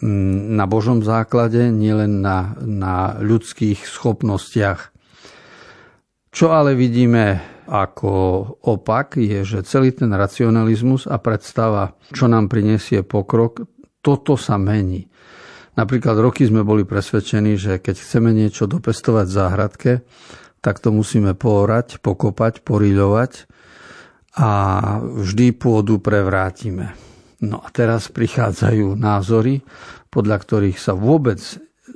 na 0.04 0.67
Božom 0.67 0.99
základe, 0.99 1.71
nielen 1.71 2.19
na, 2.19 2.60
na 2.60 3.15
ľudských 3.23 3.88
schopnostiach. 3.88 4.91
Čo 6.34 6.50
ale 6.50 6.74
vidíme 6.74 7.38
ako 7.69 8.12
opak, 8.65 9.22
je, 9.22 9.46
že 9.46 9.62
celý 9.69 9.93
ten 9.93 10.10
racionalizmus 10.10 11.06
a 11.06 11.22
predstava, 11.22 11.93
čo 12.10 12.26
nám 12.26 12.50
prinesie 12.50 13.06
pokrok, 13.06 13.69
toto 14.02 14.34
sa 14.34 14.58
mení. 14.58 15.08
Napríklad 15.78 16.17
roky 16.17 16.50
sme 16.50 16.65
boli 16.65 16.89
presvedčení, 16.89 17.54
že 17.58 17.78
keď 17.78 17.96
chceme 18.02 18.34
niečo 18.34 18.65
dopestovať 18.65 19.26
v 19.30 19.38
záhradke, 19.38 19.91
tak 20.58 20.82
to 20.82 20.89
musíme 20.89 21.38
poorať, 21.38 22.02
pokopať, 22.02 22.65
poriľovať 22.65 23.32
a 24.38 24.50
vždy 25.02 25.54
pôdu 25.54 26.02
prevrátime. 26.02 26.98
No 27.46 27.62
a 27.62 27.69
teraz 27.69 28.10
prichádzajú 28.10 28.98
názory, 28.98 29.62
podľa 30.10 30.38
ktorých 30.41 30.82
sa 30.82 30.98
vôbec 30.98 31.41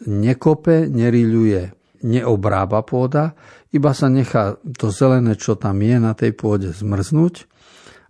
nekope, 0.05 0.89
neriľuje, 0.89 1.76
neobrába 2.03 2.83
pôda, 2.83 3.37
iba 3.71 3.91
sa 3.91 4.07
nechá 4.07 4.57
to 4.79 4.89
zelené, 4.89 5.35
čo 5.35 5.59
tam 5.59 5.81
je 5.83 5.97
na 5.97 6.13
tej 6.17 6.33
pôde, 6.33 6.71
zmrznúť 6.71 7.47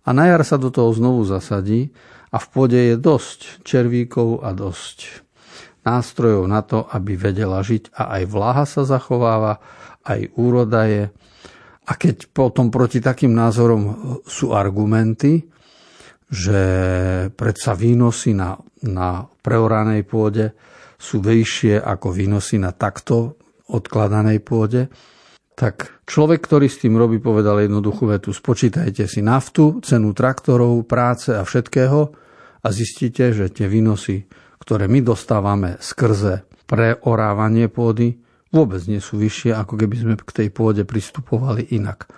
a 0.07 0.15
na 0.15 0.31
jar 0.31 0.41
sa 0.47 0.55
do 0.55 0.71
toho 0.71 0.95
znovu 0.95 1.27
zasadí 1.27 1.91
a 2.31 2.39
v 2.39 2.47
pôde 2.47 2.79
je 2.79 2.95
dosť 2.95 3.67
červíkov 3.67 4.39
a 4.39 4.55
dosť 4.55 5.27
nástrojov 5.83 6.47
na 6.47 6.63
to, 6.63 6.87
aby 6.87 7.19
vedela 7.19 7.59
žiť 7.59 7.91
a 7.91 8.19
aj 8.19 8.23
vláha 8.27 8.65
sa 8.67 8.83
zachováva, 8.87 9.59
aj 10.07 10.31
úroda 10.39 10.87
je. 10.87 11.11
A 11.87 11.91
keď 11.95 12.27
potom 12.31 12.67
proti 12.67 12.99
takým 12.99 13.31
názorom 13.31 14.19
sú 14.27 14.51
argumenty, 14.51 15.47
že 16.27 16.59
predsa 17.39 17.71
výnosy 17.71 18.35
na, 18.35 18.59
na 18.83 19.23
preoranej 19.23 20.03
pôde 20.03 20.51
sú 20.99 21.23
vyššie 21.23 21.79
ako 21.79 22.11
výnosy 22.11 22.59
na 22.59 22.75
takto 22.75 23.39
odkladanej 23.71 24.43
pôde, 24.43 24.87
tak 25.57 26.03
človek, 26.05 26.45
ktorý 26.45 26.69
s 26.69 26.81
tým 26.85 26.95
robí, 26.95 27.17
povedal 27.17 27.65
jednoduchú 27.65 28.13
vetu. 28.13 28.29
Spočítajte 28.29 29.09
si 29.09 29.25
naftu, 29.25 29.81
cenu 29.81 30.13
traktorov, 30.13 30.85
práce 30.85 31.33
a 31.33 31.41
všetkého 31.41 31.99
a 32.61 32.67
zistíte, 32.69 33.33
že 33.33 33.49
tie 33.49 33.65
výnosy 33.65 34.27
ktoré 34.67 34.91
my 34.91 34.99
dostávame 34.99 35.79
skrze 35.79 36.43
preorávanie 36.67 37.71
pôdy, 37.71 38.19
vôbec 38.51 38.83
nie 38.91 38.99
sú 38.99 39.15
vyššie, 39.15 39.55
ako 39.55 39.79
keby 39.79 39.95
sme 39.95 40.13
k 40.19 40.31
tej 40.43 40.49
pôde 40.51 40.83
pristupovali 40.83 41.71
inak. 41.71 42.11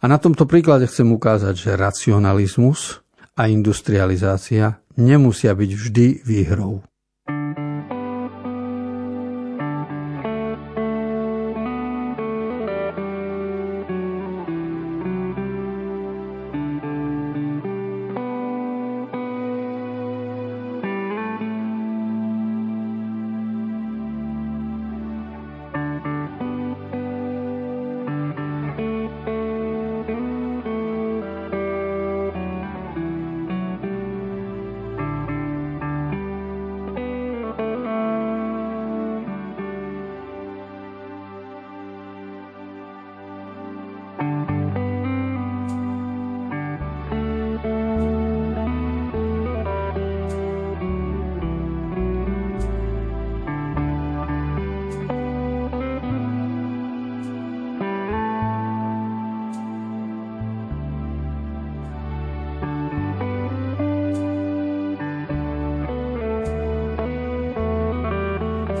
A 0.00 0.08
na 0.08 0.16
tomto 0.16 0.48
príklade 0.48 0.88
chcem 0.88 1.12
ukázať, 1.12 1.52
že 1.52 1.76
racionalizmus 1.76 3.04
a 3.36 3.52
industrializácia 3.52 4.80
nemusia 4.96 5.52
byť 5.52 5.70
vždy 5.76 6.06
výhrou. 6.24 6.80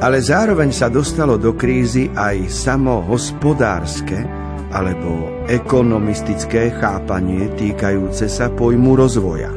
Ale 0.04 0.20
zároveň 0.20 0.68
sa 0.68 0.92
dostalo 0.92 1.40
do 1.40 1.56
krízy 1.56 2.12
aj 2.12 2.52
samo 2.52 3.00
hospodárske 3.08 4.20
alebo 4.68 5.40
ekonomistické 5.48 6.76
chápanie 6.76 7.48
týkajúce 7.56 8.28
sa 8.28 8.52
pojmu 8.52 9.00
rozvoja. 9.00 9.48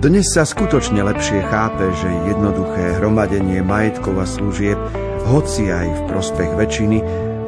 Dnes 0.00 0.32
sa 0.32 0.48
skutočne 0.48 1.04
lepšie 1.04 1.44
chápe, 1.44 1.92
že 2.00 2.08
jednoduché 2.32 2.96
hromadenie 2.96 3.60
majetkov 3.60 4.16
a 4.16 4.24
služieb, 4.24 4.80
hoci 5.28 5.68
aj 5.68 5.86
v 5.92 6.00
prospech 6.08 6.50
väčšiny, 6.56 6.98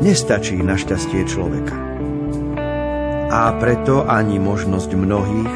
nestačí 0.04 0.60
na 0.60 0.76
šťastie 0.76 1.24
človeka. 1.24 1.74
A 3.32 3.56
preto 3.56 4.04
ani 4.04 4.36
možnosť 4.36 4.90
mnohých 4.92 5.54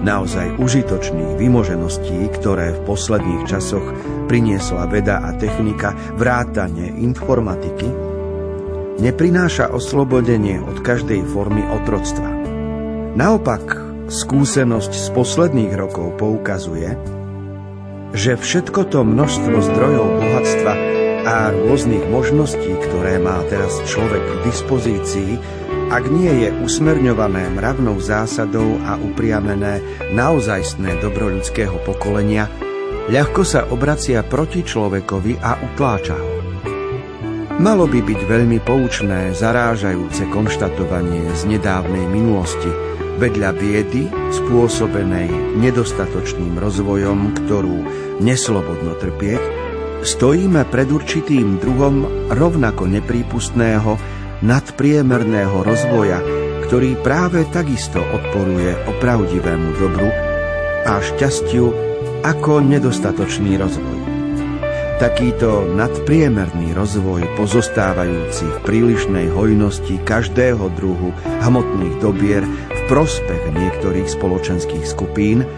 naozaj 0.00 0.56
užitočných 0.56 1.36
vymožeností, 1.36 2.32
ktoré 2.40 2.72
v 2.76 2.84
posledných 2.88 3.42
časoch 3.44 3.84
priniesla 4.26 4.88
veda 4.88 5.20
a 5.20 5.36
technika 5.36 5.92
vrátane 6.16 6.88
informatiky, 7.00 7.88
neprináša 9.00 9.72
oslobodenie 9.72 10.60
od 10.60 10.80
každej 10.80 11.24
formy 11.28 11.64
otroctva. 11.64 12.28
Naopak, 13.16 13.64
skúsenosť 14.10 14.92
z 14.92 15.08
posledných 15.14 15.72
rokov 15.74 16.16
poukazuje, 16.20 16.94
že 18.10 18.34
všetko 18.34 18.90
to 18.90 19.06
množstvo 19.06 19.56
zdrojov 19.70 20.06
bohatstva 20.18 20.72
a 21.20 21.52
rôznych 21.52 22.10
možností, 22.10 22.74
ktoré 22.90 23.22
má 23.22 23.38
teraz 23.46 23.78
človek 23.86 24.18
k 24.18 24.32
dispozícii, 24.50 25.32
ak 25.90 26.06
nie 26.06 26.46
je 26.46 26.54
usmerňované 26.62 27.50
mravnou 27.50 27.98
zásadou 27.98 28.78
a 28.86 28.94
upriamené 28.94 29.82
naozajstné 30.14 31.02
dobro 31.02 31.26
ľudského 31.34 31.82
pokolenia, 31.82 32.46
ľahko 33.10 33.42
sa 33.42 33.66
obracia 33.74 34.22
proti 34.22 34.62
človekovi 34.62 35.42
a 35.42 35.58
utláča 35.58 36.14
ho. 36.14 36.30
Malo 37.60 37.84
by 37.90 38.00
byť 38.00 38.20
veľmi 38.24 38.62
poučné, 38.62 39.36
zarážajúce 39.36 40.30
konštatovanie 40.32 41.28
z 41.36 41.58
nedávnej 41.58 42.06
minulosti, 42.08 42.70
vedľa 43.20 43.50
biedy 43.52 44.08
spôsobenej 44.32 45.58
nedostatočným 45.60 46.56
rozvojom, 46.56 47.36
ktorú 47.36 47.78
neslobodno 48.22 48.96
trpieť, 48.96 49.42
stojíme 50.06 50.64
pred 50.72 50.88
určitým 50.88 51.60
druhom 51.60 52.08
rovnako 52.32 52.88
neprípustného 52.88 54.19
nadpriemerného 54.40 55.60
rozvoja, 55.60 56.20
ktorý 56.64 56.96
práve 57.04 57.44
takisto 57.52 58.00
odporuje 58.00 58.72
opravdivému 58.88 59.68
dobru 59.76 60.08
a 60.88 60.96
šťastiu 61.02 61.66
ako 62.24 62.64
nedostatočný 62.64 63.60
rozvoj. 63.60 63.98
Takýto 65.00 65.64
nadpriemerný 65.80 66.76
rozvoj, 66.76 67.24
pozostávajúci 67.40 68.44
v 68.44 68.58
prílišnej 68.68 69.32
hojnosti 69.32 69.96
každého 70.04 70.68
druhu 70.76 71.16
hmotných 71.40 71.96
dobier 72.04 72.44
v 72.44 72.80
prospech 72.92 73.48
niektorých 73.56 74.04
spoločenských 74.04 74.84
skupín, 74.84 75.48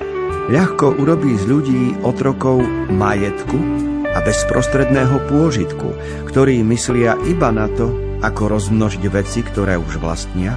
ľahko 0.47 0.95
urobí 0.95 1.35
z 1.39 1.45
ľudí 1.51 1.83
otrokov 2.07 2.63
majetku 2.95 3.59
a 4.15 4.23
bezprostredného 4.23 5.27
pôžitku, 5.27 5.91
ktorí 6.31 6.63
myslia 6.63 7.19
iba 7.27 7.51
na 7.51 7.67
to, 7.67 8.12
ako 8.23 8.57
rozmnožiť 8.59 9.05
veci, 9.11 9.43
ktoré 9.43 9.77
už 9.77 9.99
vlastnia, 9.99 10.57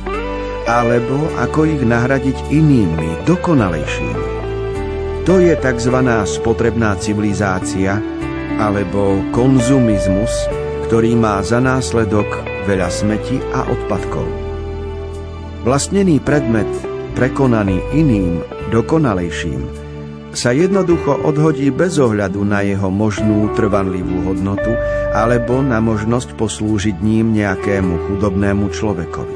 alebo 0.69 1.30
ako 1.41 1.65
ich 1.65 1.82
nahradiť 1.82 2.54
inými, 2.54 3.25
dokonalejšími. 3.25 4.25
To 5.25 5.41
je 5.41 5.58
tzv. 5.58 5.97
spotrebná 6.30 6.93
civilizácia 7.01 7.97
alebo 8.62 9.19
konzumizmus, 9.34 10.32
ktorý 10.86 11.17
má 11.17 11.41
za 11.41 11.58
následok 11.58 12.30
veľa 12.69 12.89
smeti 12.93 13.41
a 13.51 13.65
odpadkov. 13.65 14.25
Vlastnený 15.65 16.21
predmet, 16.21 16.69
prekonaný 17.17 17.82
iným, 17.97 18.45
dokonalejším, 18.69 19.85
sa 20.36 20.52
jednoducho 20.52 21.24
odhodí 21.24 21.71
bez 21.71 21.95
ohľadu 21.95 22.43
na 22.43 22.60
jeho 22.62 22.91
možnú 22.91 23.50
trvanlivú 23.56 24.28
hodnotu 24.28 24.76
alebo 25.15 25.63
na 25.63 25.80
možnosť 25.80 26.36
poslúžiť 26.36 27.00
ním 27.00 27.32
nejakému 27.32 28.12
chudobnému 28.12 28.67
človekovi. 28.69 29.36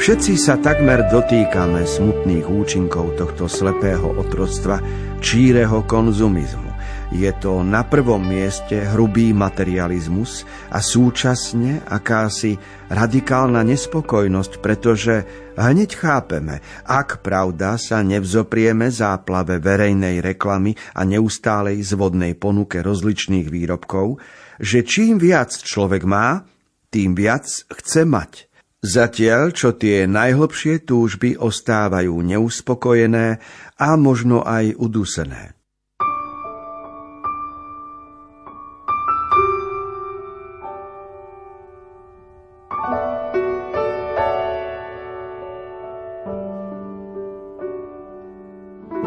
Všetci 0.00 0.32
sa 0.40 0.56
takmer 0.56 1.12
dotýkame 1.12 1.84
smutných 1.84 2.48
účinkov 2.48 3.20
tohto 3.20 3.50
slepého 3.50 4.16
otroctva, 4.16 4.80
číreho 5.20 5.84
konzumizmu. 5.84 6.69
Je 7.10 7.26
to 7.42 7.66
na 7.66 7.82
prvom 7.82 8.22
mieste 8.22 8.86
hrubý 8.94 9.34
materializmus 9.34 10.46
a 10.70 10.78
súčasne 10.78 11.82
akási 11.82 12.54
radikálna 12.86 13.66
nespokojnosť, 13.66 14.52
pretože 14.62 15.26
hneď 15.58 15.90
chápeme, 15.98 16.62
ak 16.86 17.18
pravda 17.18 17.74
sa 17.82 18.06
nevzoprieme 18.06 18.94
záplave 18.94 19.58
verejnej 19.58 20.22
reklamy 20.22 20.78
a 20.94 21.02
neustálej 21.02 21.82
zvodnej 21.82 22.38
ponuke 22.38 22.78
rozličných 22.78 23.50
výrobkov, 23.50 24.22
že 24.62 24.86
čím 24.86 25.18
viac 25.18 25.50
človek 25.50 26.06
má, 26.06 26.46
tým 26.94 27.18
viac 27.18 27.50
chce 27.74 28.06
mať. 28.06 28.46
Zatiaľ, 28.86 29.50
čo 29.50 29.74
tie 29.74 30.06
najhlbšie 30.06 30.86
túžby 30.86 31.34
ostávajú 31.34 32.14
neuspokojené 32.22 33.42
a 33.82 33.88
možno 33.98 34.46
aj 34.46 34.78
udusené. 34.78 35.59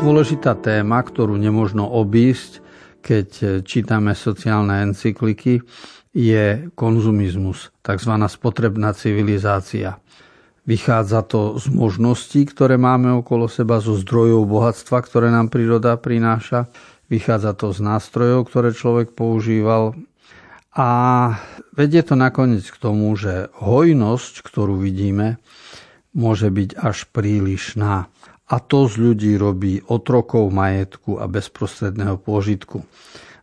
Dôležitá 0.03 0.59
téma, 0.59 0.99
ktorú 0.99 1.39
nemožno 1.39 1.87
obísť, 1.87 2.59
keď 2.99 3.63
čítame 3.63 4.11
sociálne 4.11 4.91
encykliky, 4.91 5.63
je 6.11 6.67
konzumizmus, 6.75 7.71
tzv. 7.79 8.11
spotrebná 8.27 8.91
civilizácia. 8.99 10.03
Vychádza 10.67 11.23
to 11.23 11.55
z 11.55 11.71
možností, 11.71 12.43
ktoré 12.43 12.75
máme 12.75 13.15
okolo 13.15 13.47
seba, 13.47 13.79
zo 13.79 13.95
zdrojov 13.95 14.43
bohatstva, 14.43 15.07
ktoré 15.07 15.31
nám 15.31 15.47
príroda 15.47 15.95
prináša. 15.95 16.67
Vychádza 17.07 17.55
to 17.55 17.71
z 17.71 17.79
nástrojov, 17.79 18.51
ktoré 18.51 18.75
človek 18.75 19.15
používal. 19.15 19.95
A 20.75 20.89
vedie 21.79 22.03
to 22.03 22.19
nakoniec 22.19 22.67
k 22.67 22.75
tomu, 22.75 23.15
že 23.15 23.47
hojnosť, 23.55 24.43
ktorú 24.43 24.83
vidíme, 24.83 25.39
môže 26.11 26.51
byť 26.51 26.75
až 26.75 27.07
prílišná 27.07 28.11
a 28.49 28.55
to 28.59 28.91
z 28.91 28.93
ľudí 28.99 29.31
robí 29.39 29.79
otrokov 29.87 30.51
majetku 30.51 31.15
a 31.15 31.31
bezprostredného 31.31 32.19
pôžitku. 32.19 32.83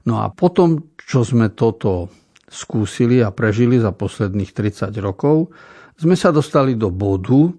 No 0.04 0.20
a 0.20 0.28
potom, 0.28 0.92
čo 1.00 1.24
sme 1.24 1.52
toto 1.52 2.12
skúsili 2.50 3.24
a 3.24 3.32
prežili 3.32 3.80
za 3.80 3.94
posledných 3.94 4.52
30 4.52 4.92
rokov, 5.00 5.54
sme 5.96 6.16
sa 6.16 6.32
dostali 6.32 6.76
do 6.76 6.88
bodu, 6.88 7.52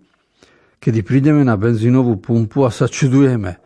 kedy 0.82 1.06
prídeme 1.06 1.46
na 1.46 1.58
benzínovú 1.58 2.18
pumpu 2.18 2.66
a 2.66 2.74
sa 2.74 2.90
čudujeme. 2.90 3.62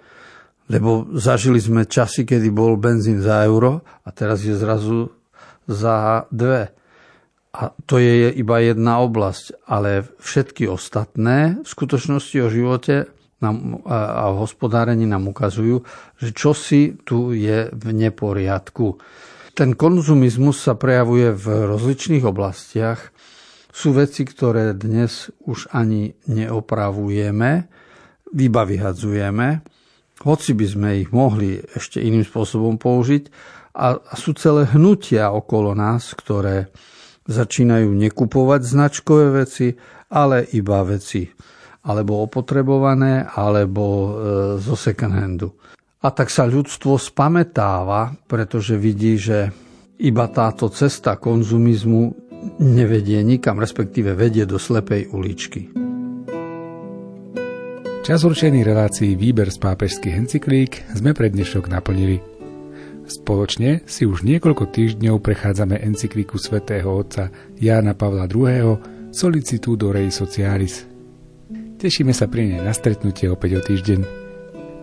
Lebo 0.67 1.07
zažili 1.15 1.61
sme 1.61 1.87
časy, 1.87 2.27
kedy 2.27 2.51
bol 2.51 2.75
benzín 2.75 3.21
za 3.23 3.45
euro 3.47 3.85
a 4.03 4.09
teraz 4.11 4.43
je 4.43 4.55
zrazu 4.57 5.13
za 5.69 6.27
dve. 6.33 6.73
A 7.55 7.71
to 7.87 8.03
je 8.03 8.35
iba 8.35 8.59
jedna 8.59 8.99
oblasť, 8.99 9.63
ale 9.63 10.03
všetky 10.19 10.67
ostatné 10.67 11.63
v 11.63 11.67
skutočnosti 11.67 12.37
o 12.43 12.51
živote 12.51 13.14
nám, 13.43 13.83
a 13.87 14.31
v 14.31 14.37
hospodárení 14.47 15.03
nám 15.03 15.27
ukazujú, 15.27 15.83
že 16.19 16.29
čosi 16.31 16.95
tu 17.03 17.35
je 17.35 17.67
v 17.71 17.85
neporiadku. 17.91 18.95
Ten 19.55 19.75
konzumizmus 19.75 20.59
sa 20.59 20.75
prejavuje 20.75 21.31
v 21.31 21.45
rozličných 21.75 22.23
oblastiach. 22.27 23.11
Sú 23.75 23.91
veci, 23.91 24.23
ktoré 24.23 24.75
dnes 24.75 25.31
už 25.43 25.71
ani 25.75 26.15
neopravujeme, 26.31 27.51
iba 28.35 28.61
vyhadzujeme, 28.67 29.47
hoci 30.23 30.51
by 30.55 30.65
sme 30.67 30.89
ich 31.03 31.09
mohli 31.11 31.59
ešte 31.75 31.99
iným 31.99 32.23
spôsobom 32.23 32.79
použiť. 32.79 33.23
A 33.75 33.99
sú 34.15 34.31
celé 34.35 34.63
hnutia 34.71 35.35
okolo 35.35 35.75
nás, 35.75 36.15
ktoré 36.15 36.71
začínajú 37.27 37.91
nekupovať 37.91 38.61
značkové 38.63 39.43
veci, 39.43 39.75
ale 40.07 40.47
iba 40.55 40.79
veci 40.87 41.27
alebo 41.85 42.25
opotrebované, 42.25 43.29
alebo 43.29 43.85
e, 43.85 44.09
zo 44.57 44.73
second 44.73 45.13
handu. 45.13 45.53
A 46.01 46.09
tak 46.09 46.33
sa 46.33 46.49
ľudstvo 46.49 46.97
spametáva, 46.97 48.13
pretože 48.25 48.77
vidí, 48.77 49.17
že 49.17 49.53
iba 50.01 50.25
táto 50.29 50.69
cesta 50.69 51.17
konzumizmu 51.17 52.13
nevedie 52.61 53.21
nikam, 53.25 53.57
respektíve 53.57 54.13
vedie 54.13 54.45
do 54.45 54.61
slepej 54.61 55.09
uličky. 55.13 55.73
Čas 58.05 58.21
určený 58.21 58.61
relácií 58.61 59.17
Výber 59.17 59.49
z 59.49 59.57
pápežských 59.57 60.13
encyklík 60.13 60.93
sme 60.93 61.17
pre 61.17 61.33
dnešok 61.33 61.73
naplnili. 61.73 62.21
Spoločne 63.05 63.81
si 63.89 64.05
už 64.05 64.21
niekoľko 64.21 64.69
týždňov 64.69 65.21
prechádzame 65.25 65.81
encykliku 65.81 66.37
svätého 66.37 66.89
otca 66.89 67.33
Jána 67.57 67.97
Pavla 67.97 68.29
II. 68.29 68.77
Solicitudo 69.09 69.89
Rei 69.89 70.13
Socialis– 70.13 70.85
Tešíme 71.85 72.17
sa 72.17 72.25
pri 72.25 72.49
nej 72.49 72.65
na 72.65 72.73
stretnutie 72.73 73.29
opäť 73.29 73.51
o 73.51 73.61
týždeň. 73.61 73.99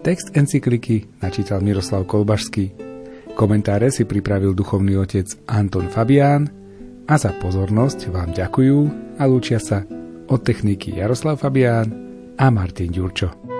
Text 0.07 0.39
encykliky 0.39 1.11
načítal 1.19 1.59
Miroslav 1.59 2.07
Kolbašský. 2.07 2.79
Komentáre 3.35 3.91
si 3.91 4.07
pripravil 4.07 4.55
duchovný 4.55 4.95
otec 5.03 5.27
Anton 5.51 5.91
Fabián 5.91 6.47
a 7.11 7.19
za 7.19 7.35
pozornosť 7.43 8.07
vám 8.07 8.31
ďakujú 8.31 8.79
a 9.19 9.23
lúčia 9.27 9.59
sa 9.59 9.83
od 10.31 10.47
techniky 10.47 10.95
Jaroslav 10.95 11.43
Fabián 11.43 11.91
a 12.39 12.47
Martin 12.55 12.95
Ďurčo. 12.95 13.52